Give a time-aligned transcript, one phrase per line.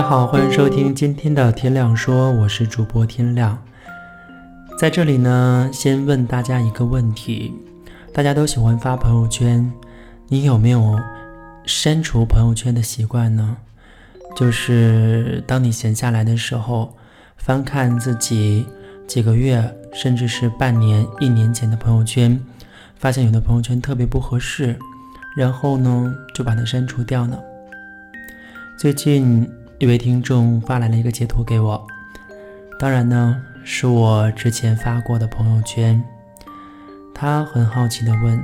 [0.00, 3.62] 大家好，欢迎收听今天的天亮说，我是主播天亮。
[4.78, 7.52] 在这里呢，先问大家一个问题：
[8.10, 9.70] 大家都喜欢发朋友圈，
[10.28, 10.98] 你有没有
[11.66, 13.58] 删除朋友圈的习惯呢？
[14.34, 16.96] 就是当你闲下来的时候，
[17.36, 18.64] 翻看自己
[19.06, 19.62] 几个月，
[19.92, 22.40] 甚至是半年、一年前的朋友圈，
[22.96, 24.78] 发现有的朋友圈特别不合适，
[25.36, 27.38] 然后呢，就把它删除掉呢？
[28.78, 29.46] 最近
[29.80, 31.82] 一位听众发来了一个截图给我，
[32.78, 36.04] 当然呢是我之前发过的朋友圈。
[37.14, 38.38] 他很好奇地问：“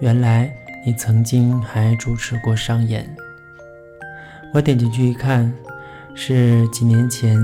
[0.00, 0.54] 原来
[0.84, 3.08] 你曾经还主持过商演？”
[4.52, 5.50] 我点进去一看，
[6.14, 7.38] 是几年前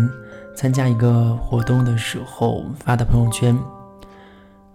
[0.54, 3.58] 参加一个活动的时候发的朋友圈。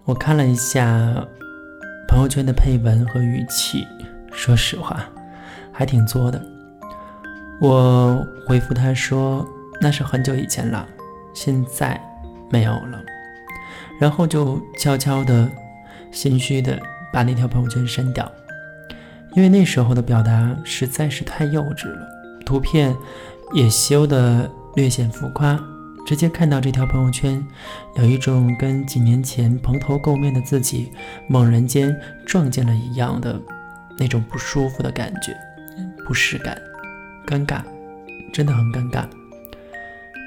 [0.05, 0.83] 我看了一下
[2.07, 3.85] 朋友圈的配文和语气，
[4.31, 5.05] 说实话，
[5.71, 6.43] 还挺作的。
[7.59, 9.45] 我回复他说
[9.81, 10.87] ：“那是很久以前了，
[11.33, 12.01] 现在
[12.49, 13.01] 没有了。”
[13.99, 15.49] 然后就悄悄的、
[16.09, 16.79] 心虚的
[17.11, 18.31] 把那条朋友圈删掉，
[19.35, 22.07] 因为那时候的表达实在是太幼稚了，
[22.45, 22.95] 图片
[23.51, 25.59] 也修的略显浮夸，
[26.05, 27.45] 直接看到这条朋友圈，
[27.97, 30.93] 有一种跟几年前蓬头垢面的自己
[31.27, 31.93] 猛然间
[32.25, 33.37] 撞见了一样的
[33.97, 35.35] 那种不舒服的感觉，
[36.07, 36.57] 不适感。
[37.29, 37.61] 尴尬，
[38.33, 39.05] 真的很尴尬。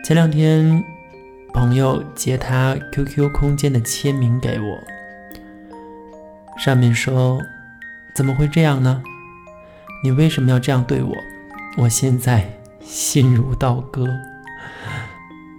[0.05, 0.85] 前两天，
[1.53, 4.79] 朋友截他 QQ 空间的签名给我，
[6.59, 7.41] 上面说
[8.15, 9.03] ：“怎么会这样呢？
[10.05, 11.13] 你为什么要这样对我？
[11.77, 12.49] 我现在
[12.81, 14.07] 心如刀割。”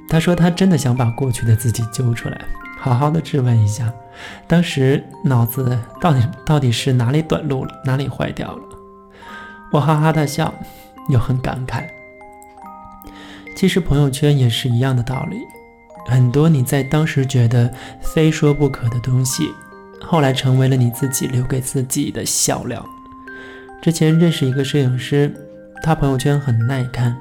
[0.07, 2.39] 他说他真的想把过去的自己揪出来，
[2.79, 3.91] 好好的质问一下，
[4.47, 8.63] 当时脑子到底到底是哪里短路了，哪里坏掉了？
[9.73, 10.53] 我哈哈大笑。
[11.09, 11.85] 又很感慨。
[13.55, 15.37] 其实朋友圈也是一样的道理，
[16.07, 17.71] 很多你在当时觉得
[18.01, 19.49] 非说不可的东西，
[20.01, 22.85] 后来成为了你自己留给自己的笑料。
[23.81, 25.33] 之前认识一个摄影师，
[25.83, 27.15] 他朋友圈很耐看，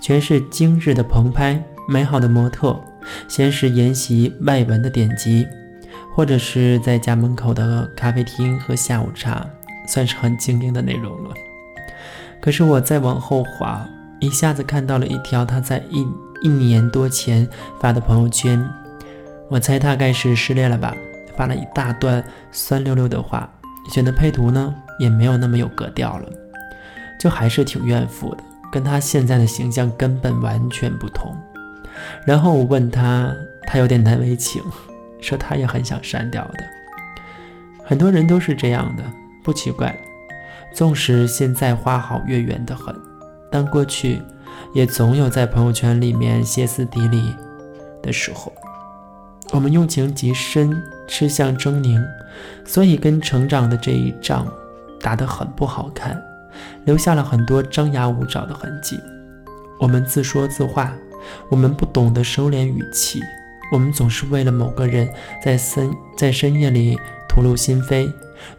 [0.00, 2.78] 全是精致的棚拍、美好的模特，
[3.28, 5.46] 先是研习外文的典籍，
[6.14, 9.46] 或者是在家门口的咖啡厅喝下午茶，
[9.86, 11.34] 算是很精英的内容了。
[12.40, 13.86] 可是我再往后滑，
[14.20, 16.06] 一下子看到了一条他在一
[16.42, 17.46] 一年多前
[17.80, 18.64] 发的朋友圈，
[19.48, 20.94] 我猜大概是失恋了吧，
[21.36, 22.22] 发了一大段
[22.52, 23.48] 酸溜溜的话，
[23.92, 26.28] 选的配图呢也没有那么有格调了，
[27.18, 31.36] 就还是挺怨妇的，跟他现在的形象根本完全不同。
[32.24, 33.34] 然后我问他，
[33.66, 34.62] 他有点难为情，
[35.20, 36.64] 说他也很想删掉的。
[37.84, 39.02] 很多人都是这样的，
[39.42, 39.98] 不奇怪。
[40.78, 42.94] 纵使现在花好月圆的很，
[43.50, 44.22] 但过去
[44.72, 47.34] 也总有在朋友圈里面歇斯底里
[48.00, 48.52] 的时候。
[49.50, 52.00] 我们用情极深，吃相狰狞，
[52.64, 54.46] 所以跟成长的这一仗
[55.00, 56.16] 打得很不好看，
[56.84, 59.00] 留下了很多张牙舞爪的痕迹。
[59.80, 60.94] 我们自说自话，
[61.48, 63.20] 我们不懂得收敛语气，
[63.72, 65.08] 我们总是为了某个人
[65.42, 66.96] 在深在深夜里
[67.28, 68.12] 吐露心扉，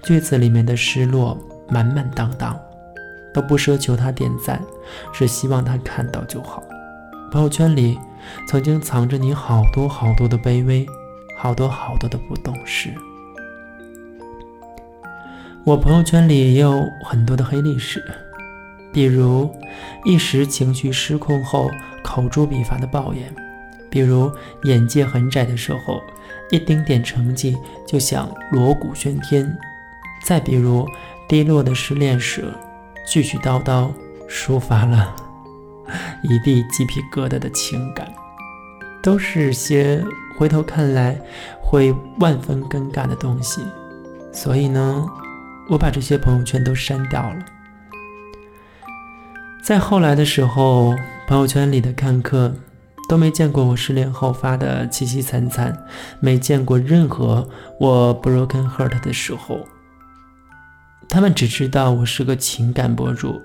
[0.03, 1.37] 句子里面的失落。
[1.69, 2.59] 满满当当，
[3.33, 4.61] 都不奢求他点赞，
[5.13, 6.63] 是希望他看到就好。
[7.31, 7.97] 朋友圈里
[8.47, 10.85] 曾经藏着你好多好多的卑微，
[11.37, 12.89] 好多好多的不懂事。
[15.63, 18.03] 我朋友圈里也有很多的黑历史，
[18.91, 19.49] 比如
[20.05, 21.69] 一时情绪失控后
[22.03, 23.31] 口诛笔伐的抱怨，
[23.91, 24.31] 比如
[24.63, 26.01] 眼界很窄的时候，
[26.49, 29.55] 一丁点成绩就想锣鼓喧天，
[30.23, 30.87] 再比如。
[31.27, 32.51] 低落的失恋时，
[33.07, 33.87] 絮絮叨叨
[34.27, 35.15] 抒发了
[36.23, 38.11] 一地鸡皮疙瘩的情感，
[39.03, 40.03] 都是些
[40.35, 41.15] 回头看来
[41.61, 43.61] 会万分尴尬的东西。
[44.33, 45.05] 所以呢，
[45.69, 47.45] 我把这些朋友圈都删掉了。
[49.63, 50.95] 在后来的时候，
[51.27, 52.51] 朋友圈里的看客
[53.07, 55.77] 都没见过我失恋后发的凄凄惨惨，
[56.19, 57.47] 没见过任何
[57.79, 59.59] 我 broken heart 的时候。
[61.09, 63.41] 他们只知道我是个情感博主，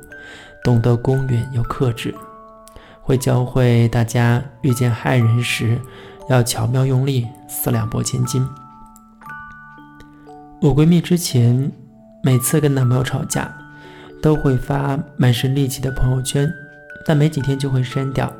[0.62, 2.14] 懂得公允又克制，
[3.00, 5.80] 会教会大家遇见害人时
[6.28, 8.46] 要巧妙用力，四两拨千斤。
[10.60, 11.72] 我闺蜜之前
[12.22, 13.50] 每次跟男朋友吵架，
[14.22, 16.46] 都会发满身戾气的朋友圈，
[17.06, 18.30] 但没几天就会删掉。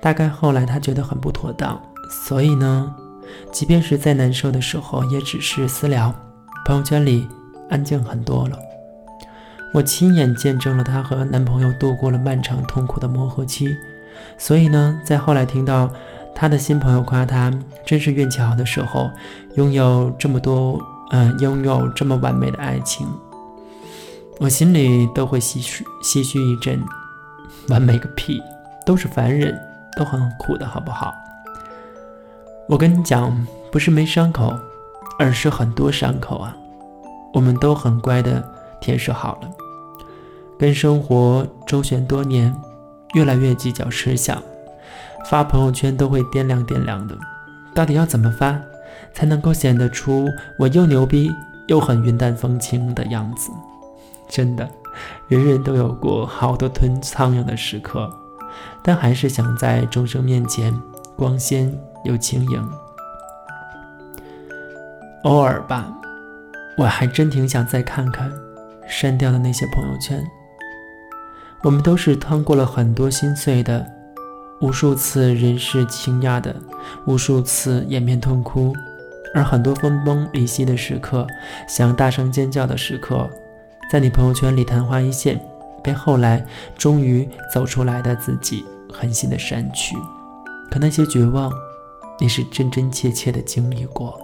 [0.00, 1.78] 大概后来她觉得很不妥当，
[2.10, 2.94] 所以呢，
[3.52, 6.14] 即便是再难受的时候，也只是私聊，
[6.64, 7.28] 朋友圈里。
[7.70, 8.58] 安静很多了。
[9.72, 13.76] 我亲眼见证了她和男朋友度过了漫长痛苦的磨合期，
[14.38, 15.90] 所以呢，在后来听到
[16.34, 17.52] 她的新朋友夸她
[17.84, 19.10] 真是运气好的时候，
[19.56, 20.80] 拥有这么多，
[21.10, 23.06] 嗯，拥有这么完美的爱情，
[24.38, 26.80] 我心里都会唏嘘唏嘘一阵。
[27.68, 28.42] 完美个屁，
[28.84, 29.58] 都是凡人，
[29.96, 31.14] 都很苦的好不好？
[32.68, 34.54] 我跟你讲，不是没伤口，
[35.18, 36.54] 而是很多伤口啊。
[37.34, 38.42] 我们都很乖的
[38.80, 39.50] 填实好了，
[40.58, 42.54] 跟生活周旋多年。
[43.14, 44.42] 越来越计较吃相，
[45.26, 47.16] 发朋友圈都会掂量掂量的，
[47.72, 48.60] 到底要怎么发
[49.12, 50.26] 才能够显得出
[50.58, 51.30] 我又牛逼
[51.68, 53.52] 又很云淡风轻的样子？
[54.28, 54.68] 真的，
[55.28, 58.12] 人人都有过好多吞苍蝇的时刻，
[58.82, 60.74] 但还是想在众生面前
[61.14, 61.72] 光鲜
[62.02, 62.68] 又轻盈。
[65.22, 65.86] 偶尔吧，
[66.76, 68.32] 我还真挺想再看看
[68.88, 70.24] 删掉的那些朋友圈。
[71.62, 73.86] 我们都是趟过了很多心碎的，
[74.60, 76.54] 无数次人世倾轧的，
[77.06, 78.74] 无数次掩面痛哭，
[79.34, 81.26] 而很多分崩离析的时刻，
[81.66, 83.28] 想大声尖叫的时刻，
[83.90, 85.40] 在你朋友圈里昙花一现，
[85.82, 86.44] 被后来
[86.76, 89.96] 终于走出来的自己狠心的删去。
[90.70, 91.50] 可那些绝望，
[92.20, 94.20] 你是真真切切的经历过。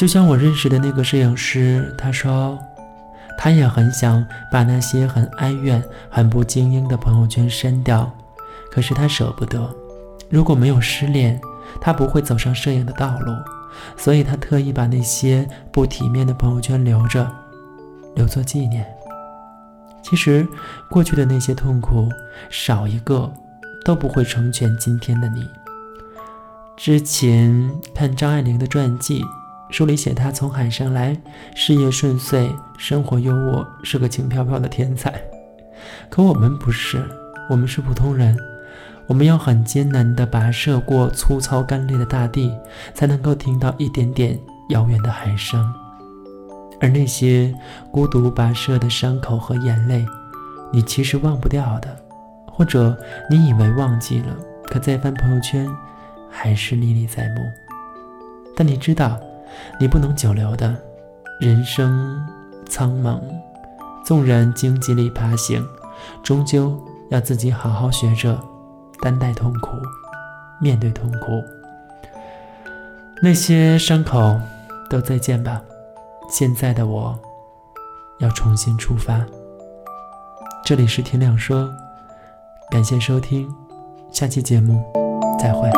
[0.00, 2.58] 就像我认识的那个摄影师，他说。
[3.36, 8.10] 他也很想把那些很哀怨、很不精英的朋友圈删掉，
[8.70, 9.74] 可是他舍不得。
[10.28, 11.40] 如果没有失恋，
[11.80, 13.32] 他不会走上摄影的道路，
[13.96, 17.26] 所以他特意把那些不体面的朋友圈留着，
[18.14, 18.86] 留作纪念。
[20.02, 20.46] 其实，
[20.90, 22.10] 过去的那些痛苦，
[22.50, 23.32] 少一个
[23.86, 25.48] 都不会成全今天的你。
[26.76, 29.24] 之前看张爱玲的传记。
[29.70, 31.16] 书里写他从海上来，
[31.54, 35.14] 事业顺遂，生活优渥，是个轻飘飘的天才。
[36.10, 37.02] 可我们不是，
[37.48, 38.36] 我们是普通人，
[39.06, 42.52] 我们要很艰难地跋涉过粗糙干裂的大地，
[42.94, 44.38] 才能够听到一点点
[44.70, 45.72] 遥远的海声。
[46.80, 47.54] 而那些
[47.92, 50.04] 孤独跋涉的伤口和眼泪，
[50.72, 51.96] 你其实忘不掉的，
[52.46, 52.96] 或者
[53.30, 55.70] 你以为忘记了，可再翻朋友圈，
[56.28, 57.40] 还是历历在目。
[58.56, 59.18] 但你知道。
[59.78, 60.76] 你不能久留的，
[61.40, 62.20] 人生
[62.68, 63.20] 苍茫，
[64.04, 65.66] 纵然荆棘里爬行，
[66.22, 66.78] 终究
[67.10, 68.38] 要自己好好学着
[69.00, 69.70] 担待痛苦，
[70.60, 71.42] 面对痛苦。
[73.22, 74.38] 那些伤口
[74.88, 75.60] 都再见吧，
[76.30, 77.18] 现在的我
[78.18, 79.24] 要重新出发。
[80.64, 81.68] 这里是天亮说，
[82.70, 83.52] 感谢收听，
[84.10, 84.82] 下期节目
[85.38, 85.70] 再会。